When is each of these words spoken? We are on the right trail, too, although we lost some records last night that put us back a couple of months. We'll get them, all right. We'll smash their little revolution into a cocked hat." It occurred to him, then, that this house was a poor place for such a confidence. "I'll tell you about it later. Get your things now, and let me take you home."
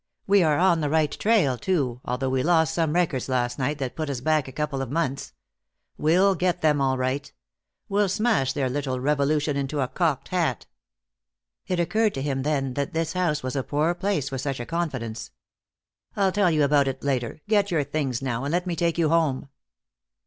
We 0.25 0.41
are 0.41 0.57
on 0.57 0.81
the 0.81 0.89
right 0.89 1.11
trail, 1.11 1.59
too, 1.59 2.01
although 2.03 2.31
we 2.31 2.41
lost 2.41 2.73
some 2.73 2.93
records 2.93 3.29
last 3.29 3.59
night 3.59 3.77
that 3.77 3.95
put 3.95 4.09
us 4.09 4.19
back 4.19 4.47
a 4.47 4.51
couple 4.51 4.81
of 4.81 4.89
months. 4.89 5.33
We'll 5.95 6.33
get 6.33 6.61
them, 6.61 6.81
all 6.81 6.97
right. 6.97 7.31
We'll 7.87 8.09
smash 8.09 8.51
their 8.53 8.67
little 8.67 8.99
revolution 8.99 9.55
into 9.55 9.79
a 9.79 9.87
cocked 9.87 10.29
hat." 10.29 10.65
It 11.67 11.79
occurred 11.79 12.15
to 12.15 12.21
him, 12.23 12.41
then, 12.41 12.73
that 12.73 12.93
this 12.93 13.13
house 13.13 13.43
was 13.43 13.55
a 13.55 13.61
poor 13.61 13.93
place 13.93 14.29
for 14.29 14.39
such 14.39 14.59
a 14.59 14.65
confidence. 14.65 15.29
"I'll 16.15 16.31
tell 16.31 16.49
you 16.49 16.63
about 16.63 16.87
it 16.87 17.03
later. 17.03 17.41
Get 17.47 17.69
your 17.69 17.83
things 17.83 18.23
now, 18.23 18.43
and 18.43 18.51
let 18.51 18.65
me 18.65 18.75
take 18.75 18.97
you 18.97 19.09
home." 19.09 19.49